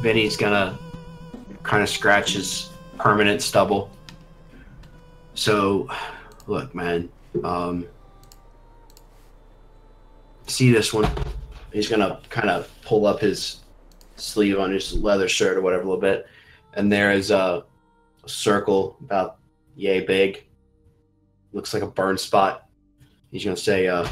Vinny's 0.00 0.36
gonna 0.36 0.78
kind 1.62 1.82
of 1.82 1.88
scratch 1.88 2.32
his 2.32 2.70
permanent 2.98 3.42
stubble. 3.42 3.90
So, 5.34 5.88
look, 6.46 6.74
man. 6.74 7.08
Um, 7.44 7.86
see 10.46 10.72
this 10.72 10.92
one? 10.92 11.08
He's 11.72 11.88
gonna 11.88 12.18
kind 12.28 12.50
of 12.50 12.68
pull 12.82 13.06
up 13.06 13.20
his 13.20 13.60
sleeve 14.20 14.58
on 14.58 14.70
his 14.70 14.92
leather 14.92 15.28
shirt 15.28 15.56
or 15.56 15.62
whatever 15.62 15.82
a 15.82 15.86
little 15.86 16.00
bit, 16.00 16.26
and 16.74 16.92
there 16.92 17.12
is 17.12 17.30
a, 17.30 17.64
circle 18.26 18.96
about 19.00 19.38
yay 19.76 20.00
big. 20.00 20.44
Looks 21.52 21.72
like 21.72 21.82
a 21.82 21.86
burn 21.86 22.18
spot. 22.18 22.68
He's 23.30 23.44
gonna 23.44 23.56
say, 23.56 23.88
uh, 23.88 24.06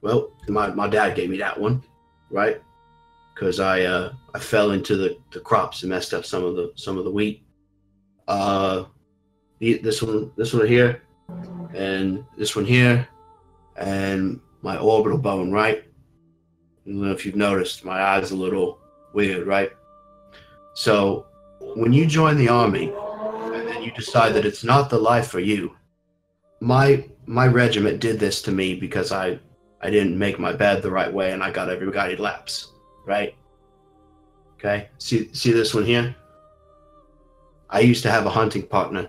"Well, 0.00 0.30
my, 0.48 0.68
my 0.68 0.88
dad 0.88 1.16
gave 1.16 1.30
me 1.30 1.38
that 1.38 1.58
one, 1.58 1.82
right? 2.30 2.62
Because 3.34 3.58
I 3.58 3.82
uh, 3.82 4.12
I 4.34 4.38
fell 4.38 4.70
into 4.70 4.96
the, 4.96 5.18
the 5.32 5.40
crops 5.40 5.82
and 5.82 5.90
messed 5.90 6.14
up 6.14 6.24
some 6.24 6.44
of 6.44 6.54
the 6.54 6.72
some 6.76 6.96
of 6.96 7.04
the 7.04 7.10
wheat. 7.10 7.44
Uh, 8.28 8.84
this 9.58 10.00
one 10.00 10.30
this 10.36 10.54
one 10.54 10.66
here, 10.66 11.02
and 11.74 12.24
this 12.36 12.54
one 12.54 12.64
here, 12.64 13.06
and 13.76 14.40
my 14.62 14.78
orbital 14.78 15.18
bone, 15.18 15.50
right? 15.50 15.84
I 16.86 16.90
don't 16.90 17.02
know 17.02 17.12
if 17.12 17.24
you've 17.26 17.36
noticed, 17.36 17.84
my 17.84 18.00
eyes 18.00 18.30
a 18.30 18.36
little 18.36 18.78
weird, 19.14 19.46
right? 19.46 19.72
So 20.74 21.26
when 21.60 21.92
you 21.92 22.06
join 22.06 22.36
the 22.36 22.48
army 22.48 22.92
and 22.92 23.68
then 23.68 23.82
you 23.82 23.92
decide 23.92 24.34
that 24.34 24.44
it's 24.44 24.64
not 24.64 24.90
the 24.90 24.98
life 24.98 25.28
for 25.28 25.40
you, 25.40 25.74
my 26.60 27.08
my 27.26 27.46
regiment 27.46 28.00
did 28.00 28.18
this 28.18 28.42
to 28.42 28.52
me 28.52 28.74
because 28.74 29.12
I 29.12 29.38
I 29.80 29.90
didn't 29.90 30.18
make 30.18 30.38
my 30.38 30.52
bed 30.52 30.82
the 30.82 30.90
right 30.90 31.12
way 31.12 31.32
and 31.32 31.42
I 31.42 31.50
got 31.50 31.70
everybody 31.70 32.16
laps, 32.16 32.72
right? 33.06 33.34
Okay. 34.54 34.88
See 34.98 35.32
see 35.32 35.52
this 35.52 35.74
one 35.74 35.84
here? 35.84 36.14
I 37.70 37.80
used 37.80 38.02
to 38.02 38.10
have 38.10 38.26
a 38.26 38.30
hunting 38.30 38.66
partner 38.66 39.08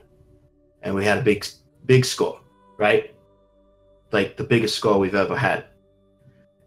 and 0.81 0.93
we 0.93 1.05
had 1.05 1.17
a 1.17 1.23
big 1.23 1.45
big 1.85 2.05
score, 2.05 2.39
right? 2.77 3.13
Like 4.11 4.37
the 4.37 4.43
biggest 4.43 4.75
score 4.75 4.99
we've 4.99 5.15
ever 5.15 5.35
had. 5.35 5.65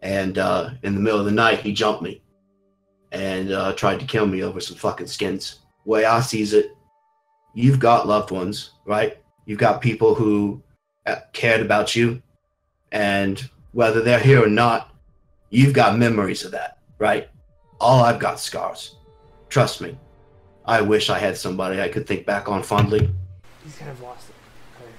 And 0.02 0.38
uh, 0.38 0.70
in 0.82 0.94
the 0.94 1.00
middle 1.00 1.18
of 1.18 1.26
the 1.26 1.32
night, 1.32 1.60
he 1.60 1.72
jumped 1.72 2.02
me 2.02 2.22
and 3.12 3.52
uh, 3.52 3.72
tried 3.74 4.00
to 4.00 4.06
kill 4.06 4.26
me 4.26 4.42
over 4.42 4.60
some 4.60 4.76
fucking 4.76 5.06
skins. 5.06 5.60
Way 5.84 6.04
I 6.04 6.20
sees 6.20 6.52
it, 6.52 6.76
you've 7.54 7.78
got 7.78 8.06
loved 8.06 8.30
ones, 8.30 8.70
right? 8.84 9.18
You've 9.46 9.58
got 9.58 9.80
people 9.80 10.14
who 10.14 10.62
uh, 11.06 11.16
cared 11.32 11.60
about 11.60 11.96
you, 11.96 12.22
and 12.92 13.48
whether 13.72 14.02
they're 14.02 14.18
here 14.18 14.44
or 14.44 14.48
not, 14.48 14.94
you've 15.50 15.72
got 15.72 15.98
memories 15.98 16.44
of 16.44 16.52
that, 16.52 16.78
right? 16.98 17.28
All 17.80 18.02
I've 18.04 18.18
got 18.18 18.40
scars. 18.40 18.96
Trust 19.48 19.80
me. 19.80 19.96
I 20.66 20.82
wish 20.82 21.08
I 21.08 21.18
had 21.18 21.36
somebody 21.36 21.80
I 21.80 21.88
could 21.88 22.06
think 22.06 22.26
back 22.26 22.48
on 22.48 22.62
fondly. 22.62 23.08
He's 23.64 23.76
kind 23.76 23.90
of 23.90 24.00
lost 24.02 24.28
it. 24.28 24.34
Okay. 24.82 24.92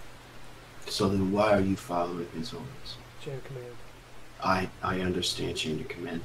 So 0.88 1.08
then, 1.10 1.32
why 1.32 1.54
are 1.54 1.62
you 1.62 1.76
following 1.76 2.28
his 2.34 2.54
orders? 2.54 2.98
Chain 3.24 3.36
of 3.36 3.44
command. 3.44 3.66
I 4.44 4.70
I 4.82 5.02
understand 5.02 5.58
chain 5.58 5.80
of 5.80 5.88
command. 5.88 6.22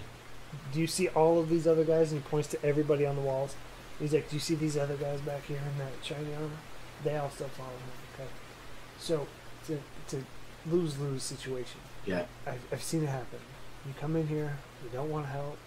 Do 0.72 0.80
you 0.80 0.86
see 0.86 1.08
all 1.08 1.38
of 1.38 1.48
these 1.48 1.66
other 1.66 1.84
guys? 1.84 2.12
And 2.12 2.22
he 2.22 2.28
points 2.28 2.48
to 2.48 2.64
everybody 2.64 3.06
on 3.06 3.16
the 3.16 3.22
walls. 3.22 3.54
He's 3.98 4.12
like, 4.12 4.28
"Do 4.28 4.36
you 4.36 4.40
see 4.40 4.54
these 4.54 4.76
other 4.76 4.96
guys 4.96 5.20
back 5.20 5.44
here 5.46 5.58
in 5.58 5.78
that 5.78 5.92
shiny 6.02 6.34
armor? 6.34 6.50
They 7.04 7.16
all 7.16 7.30
still 7.30 7.48
follow 7.48 7.70
him." 7.70 7.92
Okay. 8.14 8.28
So 8.98 9.26
to 9.66 9.78
a 10.16 10.70
lose 10.70 10.98
lose 10.98 11.22
situation. 11.22 11.80
Yeah. 12.06 12.24
I've, 12.46 12.60
I've 12.72 12.82
seen 12.82 13.02
it 13.02 13.08
happen. 13.08 13.38
You 13.86 13.94
come 14.00 14.16
in 14.16 14.26
here, 14.26 14.56
you 14.82 14.90
don't 14.92 15.10
want 15.10 15.26
help, 15.26 15.58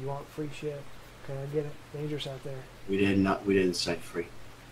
you 0.00 0.08
want 0.08 0.28
free 0.28 0.50
shit. 0.52 0.80
Okay, 1.24 1.40
I 1.40 1.46
get 1.46 1.66
it. 1.66 1.72
Dangerous 1.92 2.26
out 2.26 2.42
there. 2.42 2.58
We 2.88 2.96
did 2.96 3.18
not. 3.18 3.44
We 3.46 3.54
didn't 3.54 3.74
say 3.74 3.96
free. 3.96 4.26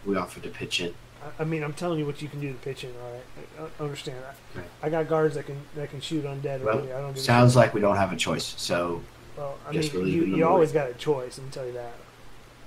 We 0.04 0.16
offered 0.16 0.42
to 0.44 0.48
pitch 0.48 0.80
in. 0.80 0.94
I, 1.22 1.42
I 1.42 1.44
mean, 1.44 1.62
I'm 1.62 1.74
telling 1.74 1.98
you 1.98 2.06
what 2.06 2.22
you 2.22 2.28
can 2.28 2.40
do 2.40 2.52
to 2.52 2.58
pitch 2.58 2.84
in. 2.84 2.90
All 2.90 3.12
right, 3.12 3.68
I, 3.78 3.82
I 3.82 3.84
understand 3.84 4.18
that. 4.22 4.36
Right. 4.56 4.66
I 4.82 4.88
got 4.88 5.08
guards 5.08 5.34
that 5.34 5.46
can 5.46 5.60
that 5.76 5.90
can 5.90 6.00
shoot 6.00 6.24
undead. 6.24 6.62
Well, 6.62 6.76
already. 6.76 6.92
I 6.92 7.00
don't. 7.00 7.18
Sounds 7.18 7.54
like 7.54 7.74
we 7.74 7.80
don't 7.80 7.96
have 7.96 8.12
a 8.12 8.16
choice. 8.16 8.54
So 8.56 9.02
Well, 9.38 9.56
I 9.66 9.72
mean, 9.72 9.90
we're 9.94 10.04
you, 10.04 10.24
you 10.24 10.46
always 10.46 10.72
got 10.72 10.90
a 10.90 10.94
choice. 10.94 11.38
I 11.38 11.42
can 11.42 11.50
tell 11.52 11.64
you 11.66 11.72
that. 11.74 11.92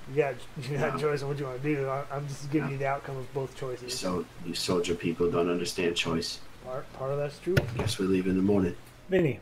You 0.10 0.16
got 0.16 0.36
you 0.72 0.78
got 0.78 0.94
No. 0.94 0.98
a 0.98 1.02
choice 1.02 1.22
on 1.22 1.28
what 1.30 1.38
you 1.38 1.46
want 1.46 1.62
to 1.62 1.76
do. 1.76 1.88
I, 1.88 2.04
I'm 2.12 2.28
just 2.28 2.50
giving 2.50 2.68
No. 2.68 2.72
you 2.72 2.78
the 2.80 2.88
outcome 2.88 3.18
of 3.18 3.32
both 3.34 3.56
choices. 3.58 3.94
so 3.94 4.26
you 4.46 4.54
soldier 4.56 4.96
people 4.96 5.30
don't 5.30 5.50
understand 5.50 5.96
choice. 5.96 6.40
Part 6.66 6.92
part 6.94 7.12
of 7.12 7.18
that's 7.18 7.38
true. 7.40 7.56
Guess 7.78 8.00
we 8.00 8.08
leave 8.08 8.26
in 8.28 8.38
the 8.38 8.42
morning. 8.42 8.76
Vinny, 9.10 9.40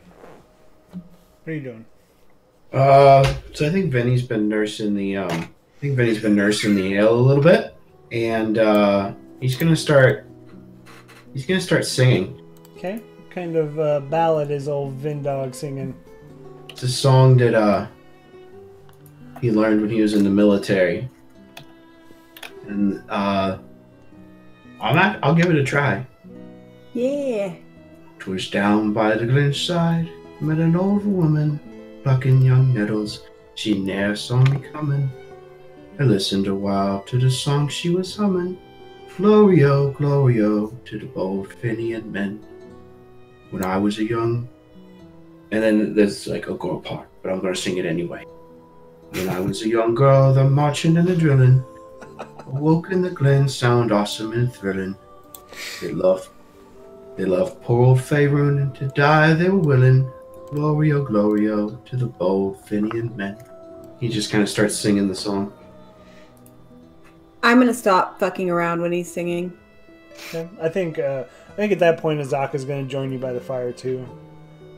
what 0.90 1.00
are 1.46 1.52
you 1.54 1.60
doing? 1.60 1.84
Uh, 2.72 3.34
so 3.54 3.66
I 3.66 3.70
think 3.70 3.92
Vinny's 3.92 4.22
been 4.22 4.48
nursing 4.48 4.94
the 4.94 5.16
um. 5.18 5.30
I 5.30 5.80
think 5.80 5.96
Vinny's 5.96 6.20
been 6.20 6.34
nursing 6.36 6.74
the 6.74 6.94
ale 6.96 7.14
a 7.14 7.16
little 7.16 7.42
bit, 7.42 7.74
and 8.12 8.58
uh, 8.58 9.12
he's 9.40 9.56
gonna 9.56 9.76
start. 9.76 10.26
He's 11.32 11.46
gonna 11.46 11.60
start 11.60 11.86
singing. 11.86 12.40
Okay. 12.76 12.96
What 12.96 13.30
kind 13.30 13.56
of 13.56 13.78
uh, 13.78 14.00
ballad 14.00 14.50
is 14.50 14.68
old 14.68 14.94
Vin 14.94 15.22
Dog 15.22 15.54
singing? 15.54 15.94
It's 16.80 16.94
a 16.94 16.96
song 16.96 17.36
that 17.36 17.52
uh 17.52 17.88
he 19.42 19.50
learned 19.50 19.82
when 19.82 19.90
he 19.90 20.00
was 20.00 20.14
in 20.14 20.24
the 20.24 20.30
military, 20.30 21.10
and 22.66 23.04
uh, 23.10 23.58
I'm 24.80 24.96
not, 24.96 25.18
I'll 25.22 25.34
give 25.34 25.50
it 25.50 25.58
a 25.58 25.62
try. 25.62 26.06
Yeah. 26.94 27.54
Twas 28.18 28.48
down 28.48 28.94
by 28.94 29.14
the 29.14 29.26
glen's 29.26 29.60
side, 29.60 30.08
met 30.40 30.56
an 30.56 30.74
old 30.74 31.04
woman, 31.04 31.60
plucking 32.02 32.40
young 32.40 32.72
nettles. 32.72 33.28
She 33.56 33.78
ne'er 33.78 34.16
saw 34.16 34.40
me 34.44 34.60
coming. 34.72 35.10
I 35.98 36.04
listened 36.04 36.46
a 36.46 36.54
while 36.54 37.02
to 37.02 37.18
the 37.18 37.30
song 37.30 37.68
she 37.68 37.90
was 37.90 38.16
humming. 38.16 38.56
Glorio, 39.18 39.94
Glorio, 39.98 40.72
to 40.86 40.98
the 40.98 41.04
bold 41.04 41.52
Fenian 41.60 42.10
men. 42.10 42.42
When 43.50 43.62
I 43.62 43.76
was 43.76 43.98
a 43.98 44.04
young. 44.04 44.48
And 45.52 45.62
then 45.62 45.94
there's 45.94 46.26
like 46.26 46.48
a 46.48 46.54
girl 46.54 46.80
part, 46.80 47.08
but 47.22 47.32
I'm 47.32 47.40
gonna 47.40 47.56
sing 47.56 47.78
it 47.78 47.86
anyway. 47.86 48.24
When 49.10 49.28
I 49.28 49.40
was 49.40 49.62
a 49.62 49.68
young 49.68 49.94
girl, 49.94 50.32
the 50.32 50.48
marching 50.48 50.96
and 50.96 51.08
the 51.08 51.16
drilling. 51.16 51.64
Awoke 52.46 52.90
in 52.92 53.02
the 53.02 53.10
glen, 53.10 53.48
sound 53.48 53.92
awesome 53.92 54.32
and 54.32 54.52
thrilling. 54.52 54.96
They 55.80 55.92
loved 55.92 56.28
they 57.16 57.24
loved 57.24 57.60
poor 57.62 57.84
old 57.84 57.98
Faerun, 57.98 58.62
and 58.62 58.74
to 58.76 58.88
die 58.88 59.34
they 59.34 59.48
were 59.48 59.58
willing. 59.58 60.10
Glorio, 60.50 61.06
Glorio, 61.06 61.84
to 61.84 61.96
the 61.96 62.06
bold 62.06 62.64
Fenian 62.66 63.14
men. 63.16 63.36
He 64.00 64.08
just 64.08 64.30
kind 64.30 64.42
of 64.42 64.48
starts 64.48 64.76
singing 64.76 65.06
the 65.06 65.14
song. 65.14 65.52
I'm 67.42 67.58
gonna 67.58 67.74
stop 67.74 68.18
fucking 68.18 68.50
around 68.50 68.80
when 68.80 68.92
he's 68.92 69.12
singing. 69.12 69.56
Okay. 70.28 70.48
I 70.60 70.68
think 70.68 70.98
uh, 70.98 71.24
I 71.50 71.56
think 71.56 71.72
at 71.72 71.78
that 71.80 71.98
point 71.98 72.20
Azaka's 72.20 72.64
going 72.64 72.84
to 72.84 72.90
join 72.90 73.12
you 73.12 73.18
by 73.18 73.32
the 73.32 73.40
fire 73.40 73.72
too, 73.72 74.06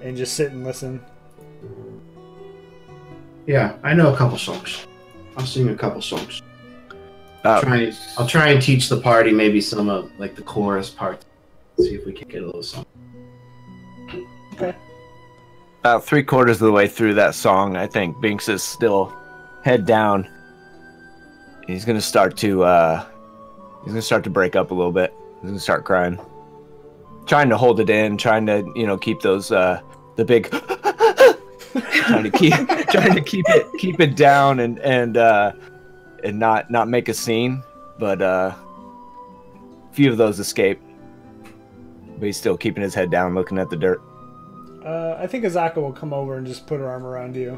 and 0.03 0.17
just 0.17 0.35
sit 0.35 0.53
and 0.53 0.65
listen. 0.65 1.01
Yeah, 3.47 3.77
I 3.83 3.95
know 3.95 4.13
a 4.13 4.17
couple 4.17 4.39
songs. 4.39 4.87
I'll 5.37 5.47
sing 5.47 5.69
a 5.69 5.77
couple 5.77 6.03
songs. 6.03 6.43
Uh, 7.45 7.61
try, 7.61 7.93
I'll 8.17 8.27
try 8.27 8.51
and 8.51 8.63
teach 8.63 8.89
the 8.89 9.01
party 9.01 9.33
maybe 9.33 9.61
some 9.61 9.89
of 9.89 10.11
like 10.19 10.37
the 10.37 10.43
chorus 10.43 10.91
part. 10.91 11.25
See 11.79 11.95
if 11.95 12.07
we 12.07 12.13
can 12.13 12.29
get 12.29 12.43
a 12.43 12.47
little 12.47 12.63
song. 12.63 12.87
about 15.81 16.05
three 16.05 16.23
quarters 16.23 16.61
of 16.61 16.67
the 16.67 16.73
way 16.73 16.87
through 16.87 17.15
that 17.15 17.35
song, 17.35 17.77
I 17.77 17.87
think 17.87 18.21
Binks 18.21 18.49
is 18.49 18.63
still 18.63 19.13
head 19.65 19.87
down. 19.87 20.29
He's 21.67 21.85
gonna 21.85 22.01
start 22.01 22.37
to 22.39 22.63
uh 22.63 23.05
he's 23.83 23.93
gonna 23.93 24.03
start 24.03 24.23
to 24.25 24.31
break 24.31 24.55
up 24.55 24.71
a 24.71 24.75
little 24.75 24.93
bit. 24.93 25.13
He's 25.41 25.51
gonna 25.51 25.61
start 25.61 25.85
crying. 25.85 26.21
Trying 27.27 27.49
to 27.51 27.57
hold 27.57 27.81
it 27.81 27.89
in, 27.89 28.17
trying 28.17 28.47
to, 28.47 28.71
you 28.75 28.87
know, 28.87 28.99
keep 28.99 29.21
those 29.21 29.51
uh 29.53 29.81
the 30.17 30.25
big 30.25 30.51
trying 30.51 32.25
to 32.25 32.31
keep 32.31 32.55
trying 32.91 33.15
to 33.15 33.23
keep 33.23 33.45
it 33.49 33.67
keep 33.79 34.01
it 34.01 34.17
down 34.17 34.61
and 34.61 34.79
and 34.81 35.17
uh 35.17 35.53
and 36.25 36.39
not 36.39 36.71
not 36.71 36.89
make 36.89 37.09
a 37.09 37.15
scene. 37.15 37.63
But 37.99 38.21
uh 38.21 38.55
a 39.91 39.95
few 39.95 40.11
of 40.11 40.17
those 40.17 40.39
escape. 40.41 40.81
But 42.19 42.27
he's 42.27 42.37
still 42.37 42.57
keeping 42.57 42.83
his 42.83 42.95
head 42.95 43.11
down 43.11 43.35
looking 43.35 43.59
at 43.59 43.71
the 43.71 43.77
dirt. 43.77 44.01
Uh, 44.85 45.17
I 45.19 45.27
think 45.27 45.45
Azaka 45.45 45.77
will 45.77 45.93
come 45.93 46.13
over 46.13 46.37
and 46.37 46.47
just 46.47 46.67
put 46.67 46.81
her 46.81 46.89
arm 46.89 47.05
around 47.05 47.37
you, 47.37 47.57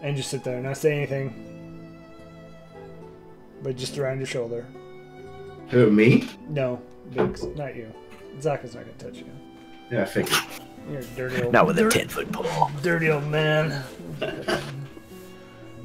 and 0.00 0.16
just 0.16 0.30
sit 0.30 0.42
there, 0.44 0.54
and 0.54 0.64
not 0.64 0.78
say 0.78 0.96
anything, 0.96 1.90
but 3.62 3.76
just 3.76 3.98
around 3.98 4.18
your 4.18 4.26
shoulder. 4.26 4.66
Who, 5.68 5.90
me? 5.90 6.28
No, 6.48 6.80
Binks, 7.12 7.42
not 7.56 7.76
you. 7.76 7.92
Azaka's 8.38 8.74
not 8.74 8.84
gonna 8.84 8.92
touch 8.98 9.18
you. 9.18 9.26
Yeah, 9.90 10.02
I 10.02 10.04
figured. 10.06 10.38
You're 10.90 11.00
a 11.00 11.04
dirty 11.04 11.42
old. 11.42 11.52
Not 11.52 11.66
with 11.66 11.78
a 11.78 11.82
dirt- 11.82 11.92
ten 11.92 12.08
foot 12.08 12.32
pole. 12.32 12.70
Dirty 12.82 13.10
old 13.10 13.26
man. 13.28 13.82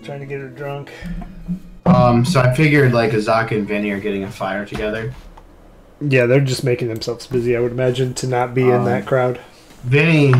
trying 0.04 0.20
to 0.20 0.26
get 0.26 0.40
her 0.40 0.48
drunk. 0.50 0.92
Um, 1.86 2.24
so 2.26 2.42
I 2.42 2.54
figured 2.54 2.94
like 2.94 3.12
Azaka 3.12 3.52
and 3.52 3.68
Vinny 3.68 3.92
are 3.92 4.00
getting 4.00 4.24
a 4.24 4.32
fire 4.32 4.66
together. 4.66 5.14
Yeah, 6.02 6.26
they're 6.26 6.42
just 6.42 6.64
making 6.64 6.88
themselves 6.90 7.28
busy. 7.28 7.56
I 7.58 7.60
would 7.60 7.72
imagine 7.72 8.14
to 8.16 8.28
not 8.28 8.54
be 8.54 8.64
in 8.64 8.72
Um, 8.72 8.86
that 8.86 9.06
crowd. 9.06 9.40
Vinny, 9.84 10.34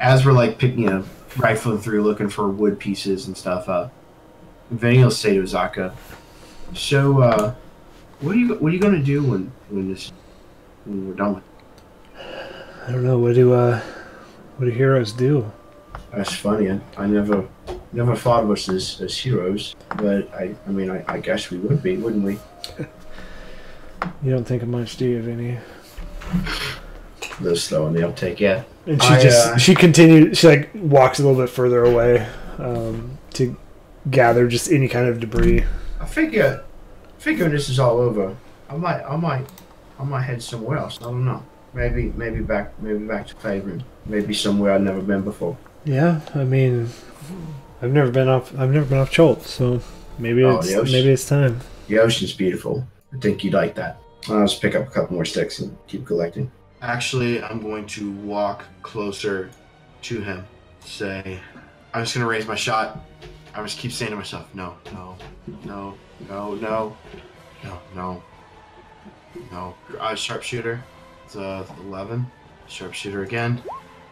as 0.00 0.24
we're 0.26 0.32
like 0.32 0.58
picking, 0.58 0.80
you 0.80 0.90
know, 0.90 1.04
rifling 1.36 1.78
through 1.78 2.02
looking 2.02 2.28
for 2.28 2.48
wood 2.48 2.78
pieces 2.78 3.26
and 3.26 3.36
stuff, 3.36 3.68
uh, 3.68 3.88
Vinny 4.70 5.02
will 5.02 5.10
say 5.10 5.34
to 5.34 5.42
Azaka, 5.42 5.92
"So, 6.74 7.20
uh, 7.22 7.54
what 8.20 8.34
are 8.34 8.38
you 8.38 8.54
what 8.54 8.70
are 8.70 8.74
you 8.74 8.80
gonna 8.80 9.02
do 9.02 9.22
when 9.22 9.52
when 9.68 9.88
this 9.92 10.12
when 10.90 11.08
we're 11.08 11.14
done 11.14 11.34
with?" 11.36 11.44
I 12.86 12.92
don't 12.92 13.04
know 13.04 13.18
what 13.18 13.34
do 13.34 13.52
uh, 13.52 13.80
what 14.56 14.66
do 14.66 14.72
heroes 14.72 15.12
do? 15.12 15.50
That's 16.12 16.34
funny. 16.34 16.70
I, 16.70 16.80
I 16.96 17.06
never 17.06 17.46
never 17.92 18.16
thought 18.16 18.44
of 18.44 18.50
us 18.50 18.68
as, 18.68 19.00
as 19.00 19.16
heroes, 19.16 19.74
but 19.96 20.32
I 20.34 20.54
I 20.66 20.70
mean 20.70 20.90
I, 20.90 21.04
I 21.08 21.18
guess 21.18 21.50
we 21.50 21.58
would 21.58 21.82
be, 21.82 21.96
wouldn't 21.96 22.24
we? 22.24 22.38
You 24.22 24.30
don't 24.30 24.44
think 24.44 24.62
of 24.62 24.68
much, 24.68 24.96
do 24.96 25.06
you, 25.06 25.20
Vinny? 25.20 25.58
A 26.32 27.42
little 27.42 27.56
slow 27.56 27.86
on 27.86 27.92
the 27.92 28.06
uptake, 28.06 28.40
yeah. 28.40 28.64
And 28.86 29.02
she 29.02 29.08
I, 29.08 29.20
just 29.22 29.48
uh, 29.48 29.56
she 29.58 29.74
continued. 29.74 30.36
She 30.36 30.46
like 30.46 30.70
walks 30.74 31.18
a 31.18 31.22
little 31.22 31.38
bit 31.38 31.50
further 31.50 31.84
away 31.84 32.26
um, 32.58 33.18
to 33.34 33.56
gather 34.10 34.48
just 34.48 34.70
any 34.70 34.88
kind 34.88 35.08
of 35.08 35.20
debris. 35.20 35.64
I 36.00 36.06
figure, 36.06 36.64
figure 37.18 37.44
when 37.44 37.52
this 37.52 37.68
is 37.68 37.78
all 37.78 37.98
over, 37.98 38.36
I 38.68 38.76
might, 38.76 39.02
I 39.02 39.16
might, 39.16 39.46
I 40.00 40.04
might 40.04 40.22
head 40.22 40.42
somewhere 40.42 40.78
else. 40.78 40.98
I 41.00 41.04
don't 41.04 41.24
know. 41.24 41.42
Maybe, 41.74 42.12
maybe 42.16 42.40
back, 42.40 42.80
maybe 42.82 42.98
back 43.06 43.26
to 43.28 43.34
Favorite. 43.36 43.82
Maybe 44.06 44.34
somewhere 44.34 44.72
I've 44.72 44.80
never 44.80 45.00
been 45.00 45.22
before. 45.22 45.56
Yeah, 45.84 46.20
I 46.34 46.44
mean, 46.44 46.88
I've 47.82 47.92
never 47.92 48.10
been 48.10 48.28
off. 48.28 48.52
I've 48.58 48.70
never 48.72 48.86
been 48.86 48.98
off 48.98 49.10
Cholt, 49.10 49.42
so 49.42 49.80
maybe 50.18 50.42
Oh, 50.44 50.58
it's 50.58 50.72
ocean. 50.74 50.92
maybe 50.92 51.10
it's 51.10 51.28
time. 51.28 51.60
The 51.88 51.98
ocean's 52.00 52.32
beautiful. 52.32 52.86
I 53.14 53.18
think 53.18 53.44
you'd 53.44 53.54
like 53.54 53.74
that. 53.76 53.98
I'll 54.28 54.40
just 54.46 54.60
pick 54.60 54.74
up 54.74 54.86
a 54.86 54.90
couple 54.90 55.14
more 55.14 55.24
sticks 55.24 55.60
and 55.60 55.76
keep 55.86 56.06
collecting. 56.06 56.50
Actually, 56.82 57.42
I'm 57.42 57.60
going 57.60 57.86
to 57.88 58.10
walk 58.22 58.64
closer 58.82 59.50
to 60.02 60.20
him. 60.20 60.44
Say, 60.80 61.38
I'm 61.94 62.02
just 62.04 62.14
gonna 62.14 62.26
raise 62.26 62.46
my 62.46 62.54
shot. 62.54 63.00
I 63.54 63.62
just 63.62 63.78
keep 63.78 63.92
saying 63.92 64.10
to 64.12 64.16
myself, 64.16 64.46
no, 64.54 64.76
no, 64.92 65.16
no, 65.64 65.94
no, 66.28 66.54
no, 66.56 66.96
no, 67.64 67.80
no, 67.94 68.22
no. 69.52 69.74
Uh, 69.98 70.14
sharpshooter. 70.14 70.82
It's 71.24 71.36
uh, 71.36 71.64
11. 71.82 72.26
Sharpshooter 72.68 73.22
again. 73.22 73.62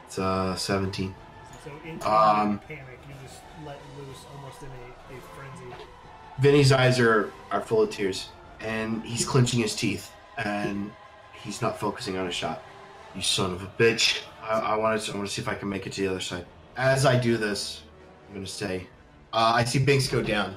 It's 0.07 0.19
uh, 0.19 0.55
17. 0.57 1.15
So 1.65 1.71
in 1.85 1.95
Um, 2.03 2.61
panic, 2.67 2.99
you 3.09 3.15
just 3.23 3.41
let 3.65 3.77
loose 3.99 4.25
almost 4.35 4.63
in 4.63 4.69
a, 4.69 5.19
a 5.19 5.21
frenzy. 5.21 5.85
Vinny's 6.41 6.73
eyes 6.73 7.01
are, 7.01 7.33
are 7.51 7.61
full 7.61 7.83
of 7.83 7.91
tears, 7.91 8.29
and 8.61 9.03
he's 9.03 9.25
clenching 9.25 9.61
his 9.61 9.75
teeth, 9.75 10.13
and 10.39 10.91
he's 11.33 11.61
not 11.61 11.79
focusing 11.79 12.17
on 12.17 12.27
a 12.27 12.33
shot. 12.33 12.63
You 13.15 13.23
son 13.23 13.53
of 13.53 13.63
a 13.63 13.67
bitch! 13.79 14.23
I, 14.43 14.61
I 14.61 14.77
want 14.77 15.01
to 15.01 15.13
I 15.13 15.17
want 15.17 15.29
to 15.29 15.35
see 15.35 15.43
if 15.43 15.49
I 15.49 15.55
can 15.55 15.69
make 15.69 15.87
it 15.87 15.93
to 15.95 16.03
the 16.03 16.09
other 16.09 16.21
side. 16.21 16.45
As 16.77 17.05
I 17.05 17.19
do 17.19 17.37
this, 17.37 17.83
I'm 18.29 18.35
gonna 18.35 18.47
say, 18.47 18.87
uh, 19.33 19.53
I 19.55 19.65
see 19.65 19.79
Binks 19.81 20.09
go 20.09 20.23
down, 20.23 20.55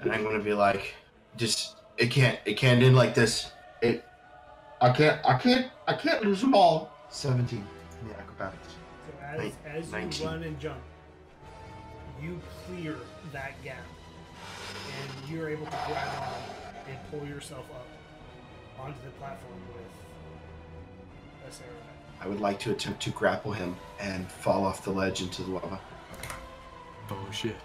and 0.00 0.12
I'm 0.12 0.22
gonna 0.22 0.38
be 0.38 0.54
like, 0.54 0.94
just 1.36 1.76
it 1.98 2.10
can't 2.10 2.38
it 2.44 2.54
can't 2.54 2.82
end 2.82 2.96
like 2.96 3.14
this. 3.14 3.50
It 3.84 4.04
I 4.80 4.92
can't 4.92 5.20
I 5.24 5.38
can't 5.38 5.70
I 5.86 5.94
can't 5.94 6.22
lose 6.24 6.40
them 6.40 6.54
all. 6.54 6.90
Seventeen. 7.10 7.66
Yeah, 8.06 8.14
acrobatics. 8.18 8.74
So 9.06 9.12
as, 9.24 9.38
Nin- 9.38 9.52
as 9.76 9.86
you 9.86 9.92
19. 9.92 10.26
run 10.26 10.42
and 10.42 10.60
jump, 10.60 10.80
you 12.22 12.40
clear 12.66 12.96
that 13.32 13.52
gap, 13.62 13.76
and 15.00 15.30
you're 15.30 15.48
able 15.48 15.66
to 15.66 15.78
grab 15.86 16.22
on 16.22 16.90
and 16.90 16.98
pull 17.10 17.26
yourself 17.28 17.64
up 17.74 17.86
onto 18.78 18.98
the 19.04 19.10
platform 19.12 19.58
with 19.68 21.48
a 21.48 21.52
Sarah. 21.52 21.68
I 22.20 22.28
would 22.28 22.40
like 22.40 22.58
to 22.60 22.70
attempt 22.72 23.02
to 23.02 23.10
grapple 23.10 23.52
him 23.52 23.76
and 24.00 24.30
fall 24.30 24.64
off 24.64 24.84
the 24.84 24.90
ledge 24.90 25.20
into 25.22 25.42
the 25.42 25.50
lava. 25.52 25.80
Oh 27.10 27.28
shit. 27.32 27.56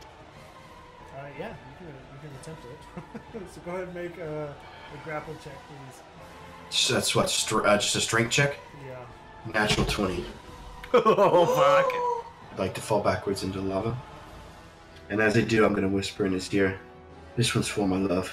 Uh, 1.20 1.28
yeah, 1.38 1.50
you 1.50 1.56
can, 1.78 1.88
you 1.88 2.20
can 2.22 2.40
attempt 2.40 2.64
it. 2.66 3.50
so 3.54 3.62
go 3.66 3.72
ahead 3.72 3.84
and 3.84 3.94
make 3.94 4.18
a, 4.18 4.46
a 4.48 5.04
grapple 5.04 5.34
check, 5.44 5.54
please. 5.68 6.02
So 6.70 6.94
that's 6.94 7.14
what 7.16 7.30
str- 7.30 7.66
uh, 7.66 7.78
just 7.78 7.96
a 7.96 8.02
strength 8.02 8.32
check. 8.32 8.58
Yeah. 8.88 9.52
Natural 9.54 9.86
20. 9.86 10.24
oh 10.94 11.46
fuck! 11.46 12.54
I'd 12.54 12.60
like 12.60 12.74
to 12.76 12.82
fall 12.82 13.02
backwards 13.02 13.44
into 13.44 13.60
lava. 13.60 13.98
And 15.10 15.20
as 15.22 15.36
I 15.36 15.42
do, 15.42 15.66
I'm 15.66 15.74
going 15.74 15.90
to 15.90 15.94
whisper 15.94 16.26
in 16.26 16.32
his 16.32 16.54
ear, 16.54 16.80
This 17.36 17.54
one's 17.54 17.68
for 17.68 17.88
my 17.88 17.98
love. 17.98 18.32